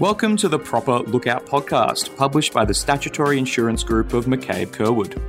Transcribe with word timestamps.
Welcome 0.00 0.38
to 0.38 0.48
the 0.48 0.58
Proper 0.58 1.00
Lookout 1.00 1.44
podcast, 1.44 2.16
published 2.16 2.54
by 2.54 2.64
the 2.64 2.72
Statutory 2.72 3.36
Insurance 3.36 3.84
Group 3.84 4.14
of 4.14 4.24
McCabe 4.24 4.68
Curwood. 4.68 5.20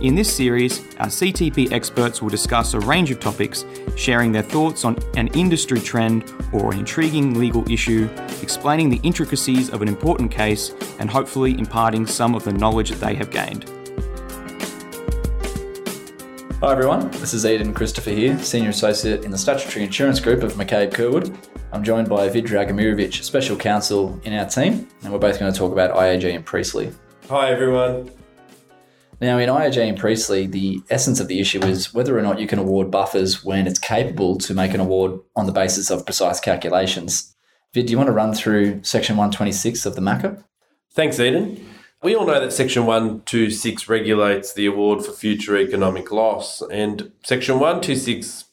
In 0.00 0.14
this 0.14 0.34
series, 0.34 0.78
our 0.96 1.08
CTP 1.08 1.70
experts 1.70 2.22
will 2.22 2.30
discuss 2.30 2.72
a 2.72 2.80
range 2.80 3.10
of 3.10 3.20
topics, 3.20 3.66
sharing 3.94 4.32
their 4.32 4.42
thoughts 4.42 4.86
on 4.86 4.96
an 5.18 5.26
industry 5.34 5.80
trend 5.80 6.32
or 6.50 6.72
an 6.72 6.78
intriguing 6.78 7.38
legal 7.38 7.70
issue, 7.70 8.08
explaining 8.40 8.88
the 8.88 9.00
intricacies 9.02 9.68
of 9.68 9.82
an 9.82 9.88
important 9.88 10.30
case, 10.30 10.70
and 10.98 11.10
hopefully 11.10 11.52
imparting 11.58 12.06
some 12.06 12.34
of 12.34 12.44
the 12.44 12.52
knowledge 12.54 12.88
that 12.88 13.00
they 13.00 13.14
have 13.14 13.30
gained. 13.30 13.70
Hi 16.60 16.72
everyone, 16.72 17.08
this 17.12 17.34
is 17.34 17.46
Eden 17.46 17.72
Christopher 17.72 18.10
here, 18.10 18.36
Senior 18.40 18.70
Associate 18.70 19.22
in 19.22 19.30
the 19.30 19.38
Statutory 19.38 19.84
Insurance 19.84 20.18
Group 20.18 20.42
of 20.42 20.54
McCabe 20.54 20.90
Curwood. 20.90 21.32
I'm 21.70 21.84
joined 21.84 22.08
by 22.08 22.28
Vid 22.28 22.46
Dragimirovic, 22.46 23.22
Special 23.22 23.56
Counsel 23.56 24.20
in 24.24 24.32
our 24.32 24.44
team, 24.44 24.88
and 25.04 25.12
we're 25.12 25.20
both 25.20 25.38
going 25.38 25.52
to 25.52 25.56
talk 25.56 25.70
about 25.70 25.94
IAG 25.94 26.34
and 26.34 26.44
Priestley. 26.44 26.92
Hi 27.28 27.52
everyone. 27.52 28.10
Now, 29.20 29.38
in 29.38 29.48
IAG 29.48 29.76
and 29.76 29.96
Priestley, 29.96 30.48
the 30.48 30.80
essence 30.90 31.20
of 31.20 31.28
the 31.28 31.38
issue 31.38 31.62
is 31.62 31.94
whether 31.94 32.18
or 32.18 32.22
not 32.22 32.40
you 32.40 32.48
can 32.48 32.58
award 32.58 32.90
buffers 32.90 33.44
when 33.44 33.68
it's 33.68 33.78
capable 33.78 34.36
to 34.38 34.52
make 34.52 34.74
an 34.74 34.80
award 34.80 35.20
on 35.36 35.46
the 35.46 35.52
basis 35.52 35.90
of 35.90 36.04
precise 36.06 36.40
calculations. 36.40 37.36
Vid, 37.72 37.86
do 37.86 37.92
you 37.92 37.98
want 37.98 38.08
to 38.08 38.12
run 38.12 38.34
through 38.34 38.82
Section 38.82 39.16
126 39.16 39.86
of 39.86 39.94
the 39.94 40.00
MACA? 40.00 40.42
Thanks, 40.90 41.20
Eden. 41.20 41.64
We 42.00 42.14
all 42.14 42.26
know 42.26 42.38
that 42.38 42.52
Section 42.52 42.86
126 42.86 43.88
regulates 43.88 44.52
the 44.52 44.66
award 44.66 45.04
for 45.04 45.10
future 45.10 45.58
economic 45.58 46.12
loss, 46.12 46.62
and 46.70 47.10
Section 47.24 47.56
126 47.56 48.44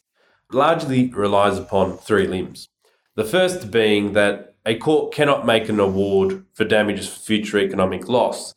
largely 0.50 1.08
relies 1.10 1.56
upon 1.56 1.96
three 1.96 2.26
limbs. 2.26 2.68
The 3.14 3.24
first 3.24 3.70
being 3.70 4.14
that 4.14 4.56
a 4.66 4.74
court 4.74 5.14
cannot 5.14 5.46
make 5.46 5.68
an 5.68 5.78
award 5.78 6.44
for 6.54 6.64
damages 6.64 7.08
for 7.08 7.20
future 7.20 7.58
economic 7.58 8.08
loss 8.08 8.52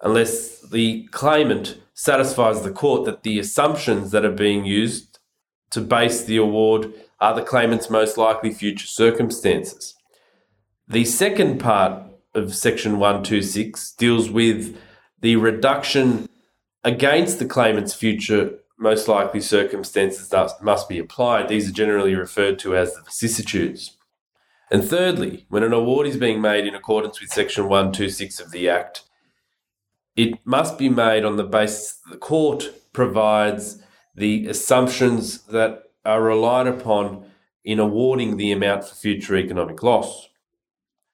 unless 0.00 0.62
the 0.70 1.06
claimant 1.08 1.76
satisfies 1.92 2.62
the 2.62 2.72
court 2.72 3.04
that 3.04 3.22
the 3.22 3.38
assumptions 3.38 4.10
that 4.10 4.24
are 4.24 4.32
being 4.32 4.64
used 4.64 5.18
to 5.70 5.82
base 5.82 6.24
the 6.24 6.38
award 6.38 6.90
are 7.20 7.34
the 7.34 7.42
claimant's 7.42 7.90
most 7.90 8.16
likely 8.16 8.50
future 8.50 8.86
circumstances. 8.86 9.94
The 10.88 11.04
second 11.04 11.60
part 11.60 12.09
of 12.34 12.54
Section 12.54 12.98
126 12.98 13.92
deals 13.92 14.30
with 14.30 14.76
the 15.20 15.36
reduction 15.36 16.28
against 16.84 17.38
the 17.38 17.46
claimant's 17.46 17.94
future 17.94 18.58
most 18.80 19.08
likely 19.08 19.42
circumstances 19.42 20.30
that 20.30 20.50
must 20.62 20.88
be 20.88 20.98
applied. 20.98 21.48
These 21.48 21.68
are 21.68 21.72
generally 21.72 22.14
referred 22.14 22.58
to 22.60 22.74
as 22.74 22.94
the 22.94 23.02
vicissitudes. 23.02 23.96
And 24.70 24.82
thirdly, 24.82 25.44
when 25.50 25.62
an 25.62 25.74
award 25.74 26.06
is 26.06 26.16
being 26.16 26.40
made 26.40 26.66
in 26.66 26.74
accordance 26.74 27.20
with 27.20 27.30
Section 27.30 27.64
126 27.64 28.40
of 28.40 28.52
the 28.52 28.70
Act, 28.70 29.02
it 30.16 30.38
must 30.46 30.78
be 30.78 30.88
made 30.88 31.24
on 31.24 31.36
the 31.36 31.44
basis 31.44 31.92
that 31.92 32.12
the 32.12 32.18
court 32.18 32.70
provides 32.92 33.82
the 34.14 34.46
assumptions 34.46 35.42
that 35.42 35.82
are 36.04 36.22
relied 36.22 36.66
upon 36.66 37.26
in 37.64 37.78
awarding 37.78 38.36
the 38.36 38.50
amount 38.50 38.84
for 38.84 38.94
future 38.94 39.36
economic 39.36 39.82
loss. 39.82 40.29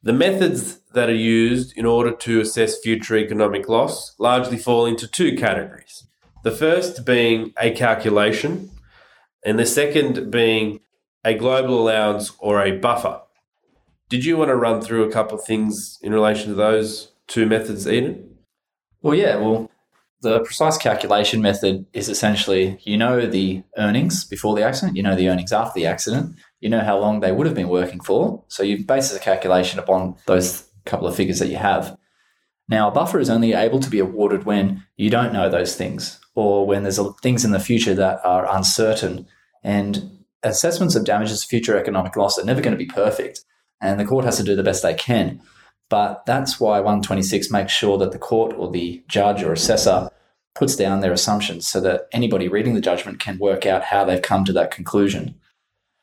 The 0.07 0.13
methods 0.13 0.79
that 0.93 1.09
are 1.09 1.13
used 1.13 1.77
in 1.77 1.85
order 1.85 2.13
to 2.13 2.41
assess 2.41 2.79
future 2.79 3.17
economic 3.17 3.69
loss 3.69 4.15
largely 4.21 4.57
fall 4.57 4.87
into 4.87 5.09
two 5.09 5.35
categories. 5.37 6.07
The 6.45 6.53
first 6.53 7.05
being 7.05 7.53
a 7.61 7.73
calculation, 7.73 8.71
and 9.45 9.59
the 9.59 9.67
second 9.67 10.31
being 10.31 10.79
a 11.25 11.35
global 11.35 11.83
allowance 11.83 12.31
or 12.39 12.63
a 12.63 12.79
buffer. 12.79 13.21
Did 14.09 14.25
you 14.25 14.37
want 14.37 14.51
to 14.51 14.55
run 14.55 14.81
through 14.81 15.03
a 15.03 15.11
couple 15.11 15.41
of 15.41 15.45
things 15.45 15.99
in 16.01 16.13
relation 16.13 16.51
to 16.51 16.55
those 16.55 17.11
two 17.27 17.45
methods, 17.45 17.89
Eden? 17.89 18.37
Well, 19.03 19.17
yeah. 19.17 19.39
Well, 19.39 19.73
the 20.23 20.41
precise 20.41 20.79
calculation 20.79 21.43
method 21.43 21.87
is 21.93 22.09
essentially 22.09 22.79
you 22.83 22.97
know 22.97 23.27
the 23.27 23.63
earnings 23.77 24.25
before 24.25 24.55
the 24.57 24.65
accident, 24.65 24.97
you 24.97 25.03
know 25.03 25.17
the 25.17 25.29
earnings 25.29 25.53
after 25.53 25.79
the 25.79 25.87
accident, 25.87 26.37
you 26.61 26.69
know 26.69 26.81
how 26.81 26.99
long 26.99 27.21
they 27.21 27.33
would 27.33 27.47
have 27.47 27.57
been 27.57 27.69
working 27.69 28.01
for. 28.01 28.45
So 28.49 28.63
you 28.63 28.85
base 28.85 29.13
the 29.13 29.19
calculation 29.19 29.79
upon 29.79 30.17
those 30.27 30.69
couple 30.85 31.07
of 31.07 31.17
figures 31.17 31.39
that 31.41 31.49
you 31.49 31.57
have. 31.57 31.97
Now, 32.69 32.89
a 32.89 32.93
buffer 32.93 33.21
is 33.21 33.31
only 33.31 33.53
able 33.53 33.79
to 33.81 33.91
be 33.91 34.01
awarded 34.01 34.45
when 34.45 34.85
you 34.97 35.09
don't 35.09 35.33
know 35.33 35.49
those 35.49 35.77
things 35.77 36.19
or 36.35 36.67
when 36.67 36.83
there's 36.83 36.99
things 37.23 37.45
in 37.45 37.53
the 37.53 37.61
future 37.61 37.95
that 37.95 38.21
are 38.25 38.53
uncertain. 38.53 39.27
And 39.63 40.25
assessments 40.43 40.97
of 40.97 41.05
damages, 41.05 41.45
future 41.45 41.79
economic 41.79 42.17
loss 42.17 42.39
are 42.39 42.45
never 42.45 42.61
going 42.61 42.77
to 42.77 42.85
be 42.85 42.87
perfect 42.87 43.45
and 43.81 44.01
the 44.01 44.05
court 44.05 44.25
has 44.25 44.37
to 44.39 44.43
do 44.43 44.57
the 44.57 44.63
best 44.63 44.83
they 44.83 44.95
can. 44.95 45.41
But 45.89 46.27
that's 46.27 46.59
why 46.59 46.81
126 46.81 47.51
makes 47.51 47.73
sure 47.73 47.97
that 47.99 48.13
the 48.13 48.19
court 48.19 48.55
or 48.57 48.71
the 48.71 49.03
judge 49.09 49.43
or 49.43 49.53
assessor 49.53 50.11
puts 50.55 50.75
down 50.75 51.01
their 51.01 51.13
assumptions 51.13 51.67
so 51.67 51.81
that 51.81 52.09
anybody 52.13 52.49
reading 52.49 52.75
the 52.75 52.81
judgment 52.81 53.21
can 53.21 53.39
work 53.39 53.67
out 53.67 53.85
how 53.85 54.05
they've 54.05 54.23
come 54.23 54.45
to 54.45 54.53
that 54.55 54.71
conclusion. 54.71 55.35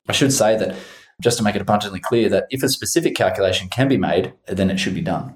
I 0.08 0.14
should 0.14 0.32
say 0.32 0.58
that 0.58 0.76
just 1.22 1.38
to 1.38 1.44
make 1.44 1.56
it 1.56 1.62
abundantly 1.62 2.00
clear 2.00 2.30
that 2.30 2.46
if 2.50 2.64
a 2.64 2.70
specific 2.70 3.16
calculation 3.16 3.68
can 3.70 3.88
be 3.88 3.98
made, 3.98 4.34
then 4.48 4.70
it 4.70 4.80
should 4.80 4.96
be 4.96 5.02
done. 5.02 5.36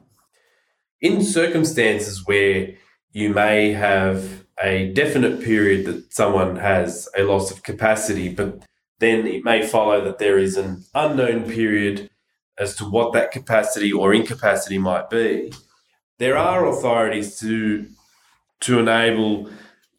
In 1.02 1.24
circumstances 1.24 2.26
where 2.26 2.74
you 3.12 3.30
may 3.30 3.72
have 3.74 4.46
a 4.62 4.92
definite 4.94 5.42
period 5.42 5.86
that 5.86 6.14
someone 6.14 6.58
has 6.58 7.08
a 7.18 7.24
loss 7.24 7.52
of 7.52 7.64
capacity, 7.64 8.30
but 8.30 8.64
then 9.00 9.28
it 9.28 9.44
may 9.44 9.66
follow 9.66 10.04
that 10.04 10.18
there 10.18 10.38
is 10.38 10.58
an 10.58 10.84
unknown 10.96 11.50
period 11.50 12.10
as 12.58 12.76
to 12.76 12.86
what 12.86 13.14
that 13.14 13.32
capacity 13.32 13.92
or 13.92 14.14
incapacity 14.14 14.78
might 14.78 15.10
be, 15.10 15.54
there 16.18 16.38
are 16.38 16.68
authorities 16.68 17.40
to 17.40 17.88
to 18.60 18.80
enable 18.80 19.50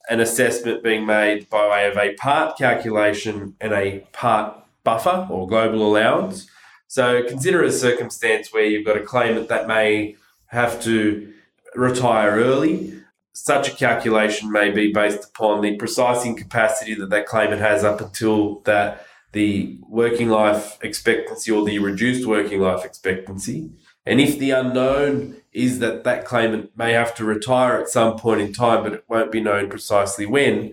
an 0.09 0.21
assessment 0.21 0.83
being 0.83 1.07
made 1.07 1.49
by 1.49 1.69
way 1.69 1.89
of 1.89 1.97
a 1.97 2.15
part 2.15 2.59
calculation 2.59 3.55
and 3.61 3.73
a 3.73 4.01
part 4.13 4.57
buffer 4.83 5.29
or 5.31 5.47
global 5.47 5.87
allowance. 5.87 6.49
So 6.89 7.23
consider 7.29 7.63
a 7.63 7.71
circumstance 7.71 8.53
where 8.53 8.65
you've 8.65 8.87
got 8.87 8.97
a 8.97 9.03
claimant 9.03 9.49
that 9.49 9.69
may 9.69 10.17
have 10.47 10.83
to 10.83 11.33
retire 11.75 12.33
early. 12.33 12.95
Such 13.35 13.69
a 13.69 13.77
calculation 13.77 14.51
may 14.51 14.71
be 14.71 14.93
based 14.93 15.29
upon 15.29 15.61
the 15.61 15.77
precise 15.77 16.25
incapacity 16.25 16.95
that 16.95 17.11
that 17.11 17.27
claimant 17.27 17.61
has 17.61 17.85
up 17.85 18.01
until 18.01 18.61
that 18.61 19.07
the 19.33 19.79
working 19.89 20.29
life 20.29 20.79
expectancy 20.83 21.51
or 21.51 21.65
the 21.65 21.79
reduced 21.79 22.27
working 22.27 22.61
life 22.61 22.85
expectancy. 22.85 23.71
And 24.07 24.21
if 24.21 24.39
the 24.39 24.53
unknown 24.53 25.37
is 25.53 25.81
that 25.81 26.05
that 26.05 26.25
claimant 26.25 26.77
may 26.77 26.93
have 26.93 27.15
to 27.17 27.25
retire 27.25 27.79
at 27.79 27.89
some 27.89 28.17
point 28.17 28.41
in 28.41 28.53
time, 28.53 28.83
but 28.83 28.95
it 28.95 29.05
won't 29.09 29.31
be 29.31 29.41
known 29.41 29.69
precisely 29.69 30.25
when, 30.25 30.73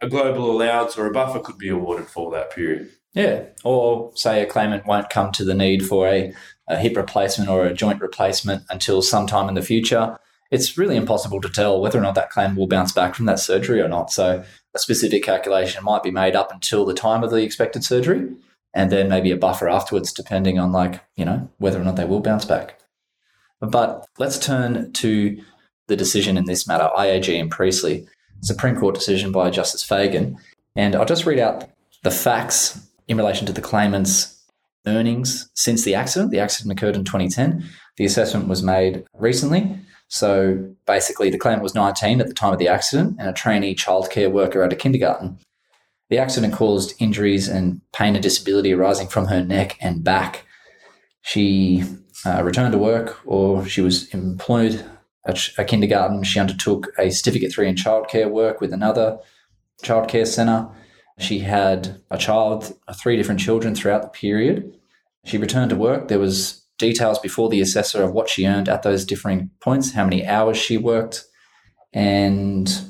a 0.00 0.08
global 0.08 0.50
allowance 0.50 0.96
or 0.96 1.06
a 1.06 1.12
buffer 1.12 1.40
could 1.40 1.58
be 1.58 1.68
awarded 1.68 2.06
for 2.06 2.30
that 2.30 2.50
period. 2.50 2.90
Yeah. 3.14 3.44
Or 3.64 4.12
say 4.14 4.42
a 4.42 4.46
claimant 4.46 4.86
won't 4.86 5.10
come 5.10 5.32
to 5.32 5.44
the 5.44 5.54
need 5.54 5.86
for 5.86 6.06
a, 6.06 6.32
a 6.68 6.78
hip 6.78 6.96
replacement 6.96 7.50
or 7.50 7.64
a 7.64 7.74
joint 7.74 8.00
replacement 8.00 8.64
until 8.70 9.02
sometime 9.02 9.48
in 9.48 9.54
the 9.54 9.62
future. 9.62 10.18
It's 10.50 10.78
really 10.78 10.96
impossible 10.96 11.40
to 11.42 11.48
tell 11.48 11.80
whether 11.80 11.98
or 11.98 12.02
not 12.02 12.14
that 12.14 12.30
claim 12.30 12.56
will 12.56 12.66
bounce 12.66 12.92
back 12.92 13.14
from 13.14 13.26
that 13.26 13.38
surgery 13.38 13.80
or 13.80 13.88
not. 13.88 14.10
So 14.10 14.42
a 14.74 14.78
specific 14.78 15.22
calculation 15.22 15.84
might 15.84 16.02
be 16.02 16.10
made 16.10 16.34
up 16.34 16.52
until 16.52 16.86
the 16.86 16.94
time 16.94 17.22
of 17.22 17.30
the 17.30 17.42
expected 17.42 17.84
surgery 17.84 18.30
and 18.74 18.92
then 18.92 19.08
maybe 19.08 19.30
a 19.30 19.36
buffer 19.36 19.68
afterwards 19.68 20.12
depending 20.12 20.58
on 20.58 20.72
like 20.72 21.02
you 21.16 21.24
know 21.24 21.48
whether 21.58 21.80
or 21.80 21.84
not 21.84 21.96
they 21.96 22.04
will 22.04 22.20
bounce 22.20 22.44
back. 22.44 22.78
But 23.60 24.06
let's 24.18 24.38
turn 24.38 24.92
to 24.94 25.42
the 25.88 25.96
decision 25.96 26.36
in 26.36 26.44
this 26.44 26.66
matter 26.66 26.88
iag 26.96 27.40
and 27.40 27.50
priestley 27.50 28.06
supreme 28.40 28.76
court 28.76 28.94
decision 28.94 29.32
by 29.32 29.50
justice 29.50 29.82
fagan. 29.82 30.38
And 30.76 30.94
i'll 30.94 31.04
just 31.04 31.26
read 31.26 31.40
out 31.40 31.68
the 32.04 32.10
facts 32.10 32.80
in 33.08 33.16
relation 33.16 33.46
to 33.46 33.52
the 33.52 33.60
claimant's 33.60 34.38
earnings 34.86 35.50
since 35.54 35.84
the 35.84 35.94
accident. 35.94 36.30
The 36.30 36.40
accident 36.40 36.78
occurred 36.78 36.96
in 36.96 37.04
2010 37.04 37.64
the 37.96 38.04
assessment 38.04 38.48
was 38.48 38.62
made 38.62 39.04
recently 39.14 39.76
so 40.08 40.74
basically, 40.86 41.30
the 41.30 41.38
claimant 41.38 41.62
was 41.62 41.74
19 41.74 42.20
at 42.20 42.28
the 42.28 42.34
time 42.34 42.52
of 42.54 42.58
the 42.58 42.68
accident 42.68 43.16
and 43.18 43.28
a 43.28 43.32
trainee 43.32 43.74
childcare 43.74 44.32
worker 44.32 44.62
at 44.62 44.72
a 44.72 44.76
kindergarten. 44.76 45.38
The 46.08 46.18
accident 46.18 46.54
caused 46.54 46.94
injuries 46.98 47.48
and 47.48 47.82
pain 47.92 48.14
and 48.14 48.22
disability 48.22 48.72
arising 48.72 49.08
from 49.08 49.26
her 49.26 49.44
neck 49.44 49.76
and 49.80 50.02
back. 50.02 50.46
She 51.20 51.84
uh, 52.24 52.42
returned 52.42 52.72
to 52.72 52.78
work 52.78 53.20
or 53.26 53.66
she 53.66 53.82
was 53.82 54.08
employed 54.14 54.82
at 55.26 55.50
a 55.58 55.64
kindergarten. 55.64 56.24
She 56.24 56.40
undertook 56.40 56.88
a 56.98 57.10
certificate 57.10 57.52
three 57.52 57.68
in 57.68 57.74
childcare 57.74 58.30
work 58.30 58.62
with 58.62 58.72
another 58.72 59.18
childcare 59.82 60.26
centre. 60.26 60.68
She 61.18 61.40
had 61.40 62.00
a 62.10 62.16
child, 62.16 62.74
three 62.94 63.18
different 63.18 63.40
children 63.40 63.74
throughout 63.74 64.02
the 64.02 64.08
period. 64.08 64.72
She 65.26 65.36
returned 65.36 65.68
to 65.70 65.76
work. 65.76 66.08
There 66.08 66.18
was 66.18 66.62
details 66.78 67.18
before 67.18 67.48
the 67.48 67.60
assessor 67.60 68.02
of 68.02 68.12
what 68.12 68.28
she 68.28 68.46
earned 68.46 68.68
at 68.68 68.82
those 68.82 69.04
differing 69.04 69.50
points, 69.60 69.92
how 69.92 70.04
many 70.04 70.26
hours 70.26 70.56
she 70.56 70.76
worked, 70.76 71.24
and 71.92 72.80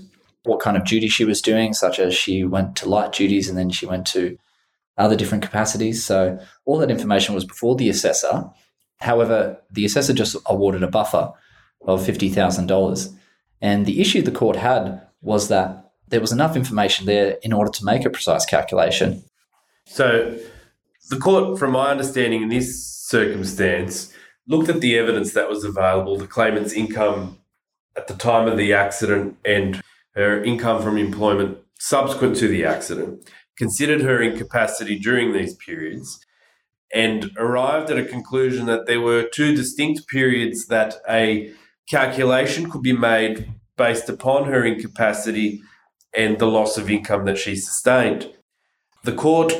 what 0.45 0.61
kind 0.61 0.77
of 0.77 0.85
duty 0.85 1.09
she 1.09 1.25
was 1.25 1.43
doing, 1.43 1.73
such 1.73 1.99
as 1.99 2.15
she 2.15 2.45
went 2.45 2.77
to 2.77 2.89
light 2.89 3.13
duties 3.13 3.49
and 3.49 3.59
then 3.59 3.71
she 3.71 3.87
went 3.87 4.07
to 4.07 4.37
other 4.97 5.17
different 5.17 5.45
capacities. 5.45 6.05
So 6.05 6.39
all 6.65 6.79
that 6.79 6.91
information 6.91 7.35
was 7.35 7.45
before 7.45 7.77
the 7.77 7.89
assessor. 7.89 8.45
However, 9.01 9.59
the 9.71 9.85
assessor 9.85 10.13
just 10.13 10.37
awarded 10.47 10.83
a 10.83 10.89
buffer 10.89 11.33
of 11.87 12.01
$50,000. 12.01 13.15
And 13.61 13.87
the 13.87 14.01
issue 14.01 14.23
the 14.23 14.31
court 14.31 14.57
had 14.57 15.03
was 15.23 15.49
that 15.49 15.93
there 16.09 16.21
was 16.21 16.33
enough 16.33 16.57
information 16.57 17.07
there 17.07 17.39
in 17.43 17.53
order 17.53 17.71
to 17.71 17.85
make 17.85 18.05
a 18.05 18.11
precise 18.11 18.45
calculation. 18.45 19.23
So, 19.87 20.37
the 21.09 21.19
court, 21.19 21.59
from 21.59 21.73
my 21.73 21.91
understanding 21.91 22.43
in 22.43 22.49
this 22.49 22.85
circumstance, 22.85 24.13
looked 24.47 24.69
at 24.69 24.81
the 24.81 24.99
evidence 24.99 25.33
that 25.35 25.49
was 25.49 25.65
available, 25.65 26.17
the 26.17 26.27
claimant's 26.27 26.73
income 26.73 27.39
at 27.97 28.09
the 28.09 28.15
time 28.15 28.49
of 28.49 28.57
the 28.57 28.73
accident 28.73 29.37
and 29.45 29.81
her 30.15 30.43
income 30.43 30.83
from 30.83 30.97
employment 30.97 31.59
subsequent 31.79 32.37
to 32.37 32.49
the 32.49 32.65
accident, 32.65 33.29
considered 33.57 34.03
her 34.03 34.21
incapacity 34.21 34.99
during 34.99 35.33
these 35.33 35.55
periods, 35.55 36.19
and 36.95 37.31
arrived 37.37 37.91
at 37.91 37.99
a 37.99 38.05
conclusion 38.05 38.67
that 38.67 38.87
there 38.87 39.01
were 39.01 39.29
two 39.35 39.55
distinct 39.55 40.09
periods 40.09 40.67
that 40.67 40.97
a 41.09 41.53
calculation 41.89 42.71
could 42.71 42.83
be 42.83 42.93
made 42.93 43.53
based 43.77 44.09
upon 44.09 44.45
her 44.45 44.65
incapacity 44.65 45.63
and 46.17 46.39
the 46.39 46.47
loss 46.47 46.77
of 46.77 46.91
income 46.91 47.25
that 47.27 47.39
she 47.39 47.55
sustained. 47.55 48.33
The 49.05 49.13
court 49.13 49.53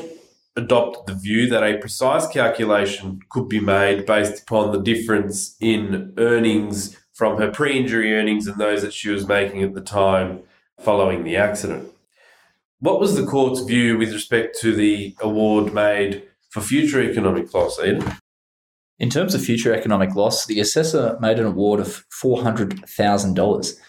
adopted 0.55 1.05
the 1.07 1.19
view 1.19 1.47
that 1.49 1.63
a 1.63 1.77
precise 1.77 2.27
calculation 2.27 3.21
could 3.29 3.47
be 3.47 3.59
made 3.59 4.05
based 4.05 4.43
upon 4.43 4.71
the 4.71 4.81
difference 4.81 5.55
in 5.59 6.13
earnings 6.17 6.97
from 7.13 7.37
her 7.37 7.51
pre 7.51 7.77
injury 7.77 8.13
earnings 8.15 8.47
and 8.47 8.57
those 8.57 8.81
that 8.81 8.93
she 8.93 9.09
was 9.09 9.27
making 9.27 9.61
at 9.61 9.73
the 9.73 9.81
time 9.81 10.41
following 10.79 11.23
the 11.23 11.35
accident. 11.35 11.89
What 12.79 12.99
was 12.99 13.15
the 13.15 13.25
court's 13.25 13.61
view 13.61 13.97
with 13.97 14.13
respect 14.13 14.57
to 14.61 14.73
the 14.73 15.15
award 15.21 15.73
made 15.73 16.23
for 16.49 16.61
future 16.61 17.01
economic 17.01 17.53
loss, 17.53 17.77
Eden? 17.79 18.13
In 18.99 19.09
terms 19.09 19.35
of 19.35 19.43
future 19.43 19.73
economic 19.73 20.15
loss, 20.15 20.45
the 20.45 20.59
assessor 20.59 21.17
made 21.19 21.39
an 21.39 21.45
award 21.45 21.79
of 21.79 22.05
$400,000. 22.09 23.79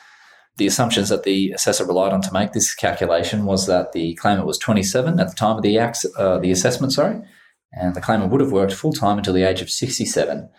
The 0.61 0.67
assumptions 0.67 1.09
that 1.09 1.23
the 1.23 1.53
assessor 1.53 1.87
relied 1.87 2.13
on 2.13 2.21
to 2.21 2.33
make 2.35 2.53
this 2.53 2.75
calculation 2.75 3.47
was 3.47 3.67
that 3.67 3.93
the 3.93 4.13
claimant 4.17 4.47
was 4.47 4.59
27 4.59 5.19
at 5.19 5.31
the 5.31 5.35
time 5.35 5.57
of 5.57 5.63
the, 5.63 5.79
uh, 5.79 6.39
the 6.39 6.51
assessment, 6.51 6.93
sorry, 6.93 7.23
and 7.73 7.95
the 7.95 8.01
claimant 8.03 8.31
would 8.31 8.43
have 8.43 8.53
worked 8.53 8.75
full 8.75 8.93
time 8.93 9.17
until 9.17 9.33
the 9.33 9.43
age 9.43 9.63
of 9.63 9.71
67. 9.71 10.51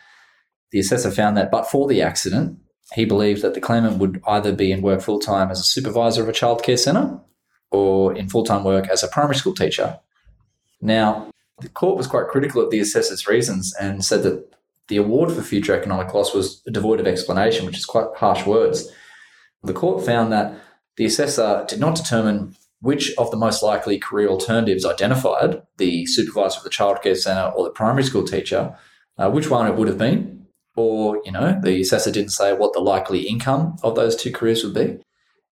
The 0.72 0.80
assessor 0.80 1.12
found 1.12 1.38
that, 1.38 1.52
but 1.52 1.70
for 1.70 1.88
the 1.88 2.02
accident, 2.02 2.58
he 2.96 3.06
believed 3.06 3.44
that 3.44 3.54
the 3.54 3.62
claimant 3.62 4.00
would 4.00 4.24
either 4.26 4.52
be 4.52 4.72
in 4.72 4.82
work 4.82 5.02
full 5.02 5.20
time 5.20 5.52
as 5.52 5.60
a 5.60 5.64
supervisor 5.64 6.24
of 6.24 6.30
a 6.30 6.32
childcare 6.32 6.80
centre 6.80 7.20
or 7.70 8.12
in 8.16 8.28
full 8.28 8.44
time 8.44 8.64
work 8.64 8.90
as 8.90 9.04
a 9.04 9.08
primary 9.08 9.36
school 9.36 9.54
teacher. 9.54 10.00
Now, 10.82 11.30
the 11.60 11.70
court 11.70 11.96
was 11.96 12.08
quite 12.08 12.28
critical 12.28 12.64
of 12.64 12.72
the 12.72 12.80
assessor's 12.80 13.28
reasons 13.28 13.72
and 13.80 14.04
said 14.04 14.24
that 14.24 14.52
the 14.88 14.98
award 14.98 15.32
for 15.32 15.44
future 15.44 15.78
economic 15.78 16.12
loss 16.12 16.34
was 16.34 16.60
devoid 16.62 17.00
of 17.00 17.06
explanation, 17.06 17.68
which 17.68 17.78
is 17.78 17.86
quite 17.86 18.08
harsh 18.18 18.48
words. 18.48 18.92
The 19.64 19.74
court 19.74 20.06
found 20.06 20.32
that 20.32 20.56
the 20.98 21.06
assessor 21.06 21.66
did 21.68 21.80
not 21.80 21.96
determine 21.96 22.56
which 22.82 23.16
of 23.18 23.30
the 23.30 23.38
most 23.38 23.62
likely 23.62 24.00
career 24.00 24.28
alternatives 24.28 24.86
identified, 24.86 25.62
the 25.78 26.06
supervisor 26.08 26.58
of 26.58 26.64
the 26.64 26.70
childcare 26.70 27.16
centre 27.16 27.52
or 27.56 27.64
the 27.64 27.70
primary 27.70 28.04
school 28.04 28.24
teacher, 28.24 28.76
uh, 29.18 29.30
which 29.30 29.50
one 29.50 29.68
it 29.68 29.76
would 29.76 29.88
have 29.88 30.00
been. 30.00 30.48
Or, 30.76 31.22
you 31.26 31.32
know, 31.32 31.60
the 31.62 31.82
assessor 31.82 32.12
didn't 32.12 32.32
say 32.32 32.54
what 32.54 32.74
the 32.74 32.80
likely 32.80 33.28
income 33.28 33.76
of 33.84 33.96
those 33.96 34.16
two 34.16 34.32
careers 34.32 34.64
would 34.64 34.74
be. 34.74 35.00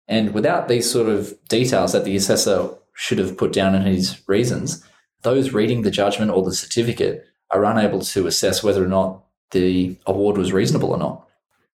And 0.08 0.34
without 0.34 0.68
these 0.68 0.90
sort 0.90 1.08
of 1.08 1.38
details 1.48 1.92
that 1.92 2.04
the 2.04 2.16
assessor 2.16 2.70
should 2.96 3.20
have 3.20 3.38
put 3.38 3.54
down 3.54 3.76
in 3.76 3.84
his 3.84 4.22
reasons, 4.28 4.84
those 5.22 5.54
reading 5.54 5.84
the 5.84 5.92
judgment 5.92 6.32
or 6.32 6.44
the 6.44 6.54
certificate 6.54 7.26
are 7.52 7.66
unable 7.66 8.00
to 8.00 8.28
assess 8.28 8.64
whether 8.64 8.84
or 8.84 8.88
not 8.88 9.24
the 9.52 9.98
award 10.08 10.38
was 10.38 10.54
reasonable 10.54 10.92
or 10.92 10.98
not. 10.98 11.29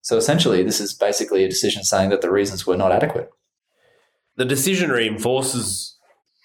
So 0.02 0.16
essentially, 0.16 0.62
this 0.62 0.80
is 0.80 0.94
basically 0.94 1.44
a 1.44 1.48
decision 1.48 1.84
saying 1.84 2.10
that 2.10 2.20
the 2.20 2.30
reasons 2.30 2.66
were 2.66 2.76
not 2.76 2.92
adequate. 2.92 3.30
The 4.36 4.44
decision 4.44 4.90
reinforces 4.90 5.98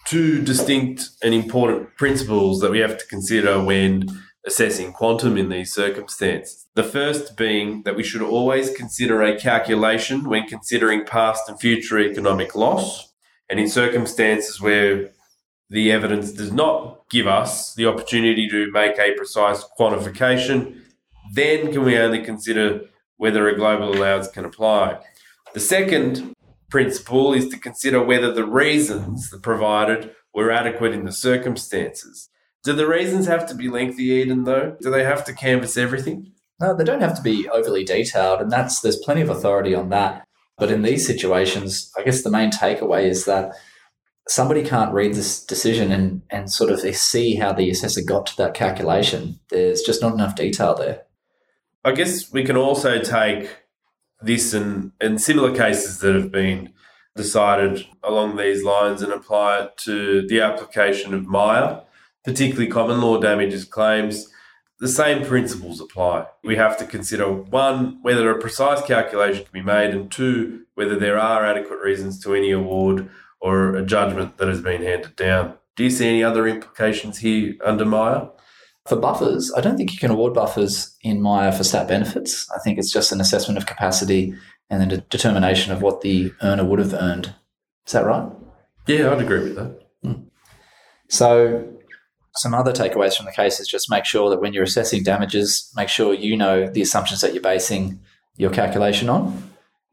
two 0.06 0.42
distinct 0.42 1.10
and 1.24 1.34
important 1.34 1.96
principles 1.98 2.60
that 2.60 2.72
we 2.72 2.80
have 2.80 2.98
to 2.98 3.06
consider 3.08 3.64
when 3.64 4.08
assessing 4.46 4.94
quantum 4.94 5.38
in 5.38 5.50
these 5.50 5.74
circumstances. 5.74 6.68
The 6.76 6.84
first 6.84 7.36
being 7.36 7.84
that 7.84 7.96
we 7.96 8.04
should 8.04 8.22
always 8.22 8.70
consider 8.70 9.24
a 9.24 9.40
calculation 9.40 10.30
when 10.30 10.46
considering 10.48 11.06
past 11.06 11.50
and 11.50 11.60
future 11.60 12.00
economic 12.00 12.56
loss. 12.56 13.12
And 13.50 13.60
in 13.60 13.70
circumstances 13.70 14.62
where 14.62 15.10
the 15.70 15.92
evidence 15.92 16.32
does 16.32 16.52
not 16.52 17.10
give 17.10 17.28
us 17.28 17.74
the 17.74 17.88
opportunity 17.88 18.48
to 18.50 18.72
make 18.72 19.00
a 19.00 19.14
precise 19.16 19.64
quantification, 19.80 20.82
then 21.34 21.72
can 21.72 21.84
we 21.84 21.98
only 21.98 22.24
consider 22.24 22.82
whether 23.18 23.48
a 23.48 23.56
global 23.56 23.94
allowance 23.94 24.28
can 24.28 24.46
apply. 24.46 25.00
The 25.54 25.60
second 25.60 26.34
principle 26.70 27.34
is 27.34 27.48
to 27.50 27.58
consider 27.58 28.04
whether 28.04 28.34
the 28.34 28.46
reasons 28.46 29.34
provided 29.42 30.12
were 30.34 30.52
adequate 30.52 30.94
in 30.94 31.06
the 31.06 31.12
circumstances. 31.12 32.30
Do 32.64 32.74
the 32.74 32.88
reasons 32.88 33.28
have 33.28 33.48
to 33.48 33.56
be 33.56 33.70
lengthy, 33.70 34.06
Eden, 34.06 34.44
though? 34.44 34.76
Do 34.82 34.90
they 34.92 35.04
have 35.04 35.24
to 35.26 35.34
canvass 35.34 35.78
everything? 35.78 36.32
No, 36.60 36.76
they 36.76 36.84
don't 36.84 37.02
have 37.02 37.16
to 37.16 37.22
be 37.22 37.48
overly 37.50 37.84
detailed, 37.84 38.42
and 38.42 38.52
that's 38.52 38.80
there's 38.80 38.98
plenty 38.98 39.22
of 39.22 39.30
authority 39.30 39.76
on 39.76 39.90
that. 39.90 40.26
But 40.58 40.72
in 40.72 40.82
these 40.82 41.06
situations, 41.06 41.92
I 41.98 42.04
guess 42.04 42.24
the 42.24 42.32
main 42.32 42.50
takeaway 42.50 43.04
is 43.04 43.26
that 43.26 43.54
somebody 44.28 44.64
can't 44.64 44.94
read 44.94 45.14
this 45.14 45.44
decision 45.44 45.92
and, 45.92 46.22
and 46.30 46.52
sort 46.52 46.72
of 46.72 46.80
see 46.80 47.36
how 47.36 47.54
the 47.54 47.70
assessor 47.70 48.02
got 48.06 48.26
to 48.28 48.38
that 48.38 48.54
calculation. 48.54 49.40
There's 49.50 49.82
just 49.82 50.02
not 50.02 50.14
enough 50.14 50.36
detail 50.36 50.76
there. 50.76 51.04
I 51.86 51.92
guess 51.92 52.34
we 52.34 52.44
can 52.44 52.58
also 52.58 53.00
take 53.00 53.48
this 54.20 54.56
and, 54.56 54.92
and 55.00 55.22
similar 55.22 55.56
cases 55.56 56.00
that 56.00 56.16
have 56.16 56.32
been 56.32 56.74
decided 57.16 57.86
along 58.02 58.38
these 58.38 58.64
lines 58.64 59.04
and 59.04 59.14
apply 59.14 59.60
it 59.60 59.78
to 59.84 60.26
the 60.28 60.42
application 60.42 61.14
of 61.14 61.28
MAIA, 61.28 61.84
particularly 62.24 62.72
common 62.72 63.02
law 63.02 63.20
damages 63.20 63.66
claims. 63.66 64.28
The 64.80 64.88
same 64.88 65.24
principles 65.28 65.80
apply. 65.80 66.26
We 66.44 66.56
have 66.56 66.76
to 66.80 66.88
consider 66.88 67.32
one, 67.32 68.00
whether 68.02 68.32
a 68.32 68.42
precise 68.42 68.82
calculation 68.82 69.44
can 69.44 69.54
be 69.54 69.62
made, 69.62 69.92
and 69.92 70.12
two, 70.12 70.66
whether 70.74 70.98
there 70.98 71.20
are 71.20 71.46
adequate 71.46 71.82
reasons 71.82 72.20
to 72.24 72.34
any 72.34 72.50
award 72.50 73.12
or 73.40 73.76
a 73.76 73.86
judgment 73.86 74.38
that 74.38 74.48
has 74.48 74.60
been 74.60 74.82
handed 74.82 75.16
down. 75.16 75.54
Do 75.76 75.84
you 75.84 75.92
see 75.92 76.08
any 76.08 76.24
other 76.24 76.48
implications 76.48 77.20
here 77.20 77.54
under 77.64 77.86
MAIA? 77.86 78.32
For 78.86 78.96
buffers, 78.96 79.52
I 79.58 79.62
don't 79.62 79.78
think 79.78 79.94
you 79.94 79.98
can 79.98 80.12
award 80.12 80.34
buffers 80.34 80.96
in 81.02 81.20
MAIA 81.20 81.56
for 81.56 81.64
stat 81.64 81.88
benefits. 81.88 82.48
I 82.52 82.60
think 82.60 82.78
it's 82.78 82.94
just 82.94 83.12
an 83.12 83.20
assessment 83.20 83.58
of 83.58 83.66
capacity 83.66 84.36
and 84.70 84.80
then 84.80 84.92
a 84.92 84.98
determination 84.98 85.74
of 85.74 85.82
what 85.82 86.02
the 86.02 86.32
earner 86.44 86.64
would 86.64 86.80
have 86.80 86.94
earned. 86.94 87.34
Is 87.88 87.94
that 87.94 88.06
right? 88.06 88.30
Yeah, 88.88 89.12
I'd 89.12 89.22
agree 89.22 89.44
with 89.44 89.56
that. 89.56 89.80
Hmm. 90.04 90.24
So, 91.10 91.68
some 92.36 92.54
other 92.54 92.74
takeaways 92.74 93.16
from 93.16 93.26
the 93.26 93.32
case 93.32 93.60
is 93.60 93.68
just 93.68 93.90
make 93.90 94.06
sure 94.06 94.30
that 94.30 94.42
when 94.42 94.54
you're 94.54 94.64
assessing 94.64 95.04
damages, 95.04 95.72
make 95.76 95.90
sure 95.90 96.14
you 96.14 96.38
know 96.38 96.68
the 96.68 96.82
assumptions 96.82 97.22
that 97.22 97.34
you're 97.34 97.42
basing 97.42 98.00
your 98.38 98.52
calculation 98.52 99.10
on. 99.10 99.52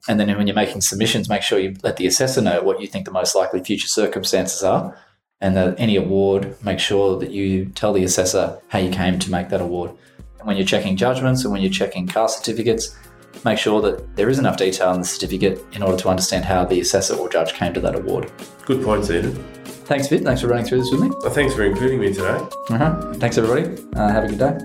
And 0.08 0.18
then 0.18 0.36
when 0.36 0.46
you're 0.46 0.56
making 0.56 0.80
submissions, 0.80 1.28
make 1.28 1.42
sure 1.42 1.58
you 1.58 1.76
let 1.82 1.96
the 1.96 2.06
assessor 2.06 2.42
know 2.42 2.62
what 2.62 2.80
you 2.80 2.88
think 2.88 3.04
the 3.04 3.12
most 3.12 3.36
likely 3.36 3.62
future 3.62 3.86
circumstances 3.86 4.62
are. 4.62 4.98
And 5.42 5.56
that 5.56 5.74
any 5.78 5.96
award, 5.96 6.56
make 6.64 6.78
sure 6.78 7.18
that 7.18 7.32
you 7.32 7.66
tell 7.74 7.92
the 7.92 8.04
assessor 8.04 8.60
how 8.68 8.78
you 8.78 8.90
came 8.90 9.18
to 9.18 9.30
make 9.30 9.48
that 9.48 9.60
award. 9.60 9.90
And 10.38 10.46
when 10.46 10.56
you're 10.56 10.64
checking 10.64 10.96
judgments 10.96 11.42
and 11.42 11.52
when 11.52 11.60
you're 11.60 11.70
checking 11.70 12.06
car 12.06 12.28
certificates, 12.28 12.96
make 13.44 13.58
sure 13.58 13.82
that 13.82 14.14
there 14.14 14.30
is 14.30 14.38
enough 14.38 14.56
detail 14.56 14.92
in 14.92 15.00
the 15.00 15.06
certificate 15.06 15.60
in 15.72 15.82
order 15.82 15.96
to 15.96 16.08
understand 16.08 16.44
how 16.44 16.64
the 16.64 16.80
assessor 16.80 17.16
or 17.16 17.28
judge 17.28 17.54
came 17.54 17.74
to 17.74 17.80
that 17.80 17.96
award. 17.96 18.30
Good 18.64 18.84
points, 18.84 19.10
Eden. 19.10 19.34
Thanks, 19.64 20.06
Vid. 20.06 20.22
Thanks 20.22 20.42
for 20.42 20.46
running 20.46 20.64
through 20.64 20.78
this 20.78 20.92
with 20.92 21.00
me. 21.00 21.10
Well, 21.10 21.32
thanks 21.32 21.54
for 21.54 21.64
including 21.64 21.98
me 21.98 22.14
today. 22.14 22.38
Uh-huh. 22.70 23.12
Thanks, 23.14 23.36
everybody. 23.36 23.82
Uh, 23.96 24.12
have 24.12 24.24
a 24.24 24.28
good 24.28 24.38
day. 24.38 24.58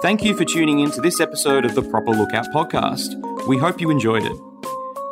Thank 0.00 0.24
you 0.24 0.34
for 0.34 0.46
tuning 0.46 0.80
in 0.80 0.90
to 0.92 1.02
this 1.02 1.20
episode 1.20 1.66
of 1.66 1.74
the 1.74 1.82
Proper 1.82 2.12
Lookout 2.12 2.46
podcast. 2.54 3.46
We 3.46 3.58
hope 3.58 3.82
you 3.82 3.90
enjoyed 3.90 4.24
it. 4.24 4.55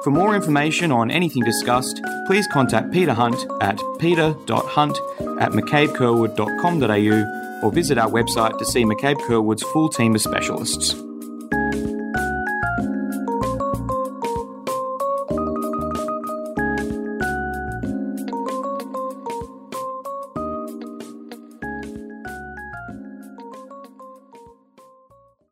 For 0.04 0.10
more 0.10 0.36
information 0.36 0.92
on 0.92 1.10
anything 1.10 1.42
discussed, 1.44 1.98
please 2.26 2.46
contact 2.48 2.92
Peter 2.92 3.14
Hunt 3.14 3.46
at 3.62 3.80
peter.hunt 3.98 4.98
at 5.40 5.52
mccabecurwood.com.au 5.52 7.66
or 7.66 7.72
visit 7.72 7.96
our 7.96 8.10
website 8.10 8.58
to 8.58 8.66
see 8.66 8.84
McCabe 8.84 9.16
Curwood's 9.26 9.62
full 9.62 9.88
team 9.88 10.14
of 10.14 10.20
specialists. 10.20 10.94